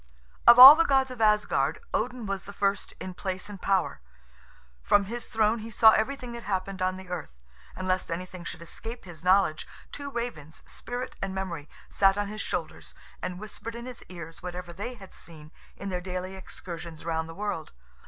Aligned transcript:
Of 0.47 0.57
all 0.57 0.73
the 0.75 0.83
gods 0.83 1.11
of 1.11 1.21
Asgard, 1.21 1.77
Odin 1.93 2.25
was 2.25 2.45
the 2.45 2.53
first 2.53 2.95
in 2.99 3.13
place 3.13 3.47
and 3.49 3.61
power; 3.61 4.01
from 4.81 5.03
his 5.03 5.27
throne 5.27 5.59
he 5.59 5.69
saw 5.69 5.91
everything 5.91 6.31
that 6.31 6.41
happened 6.41 6.81
on 6.81 6.95
the 6.95 7.07
earth; 7.09 7.39
and 7.75 7.87
lest 7.87 8.09
anything 8.09 8.43
should 8.43 8.63
escape 8.63 9.05
his 9.05 9.23
knowledge, 9.23 9.67
two 9.91 10.09
ravens, 10.09 10.63
Spirit 10.65 11.17
and 11.21 11.35
Memory, 11.35 11.69
sat 11.87 12.17
on 12.17 12.29
his 12.29 12.41
shoulders, 12.41 12.95
and 13.21 13.39
whispered 13.39 13.75
in 13.75 13.85
his 13.85 14.01
ears 14.09 14.41
whatever 14.41 14.73
they 14.73 14.95
had 14.95 15.13
seen 15.13 15.51
in 15.77 15.89
their 15.89 16.01
daily 16.01 16.33
excursions 16.35 17.05
round 17.05 17.29
the 17.29 17.35
world. 17.35 17.71